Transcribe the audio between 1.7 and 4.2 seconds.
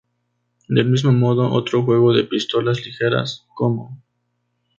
juego de pistolas ligeras, como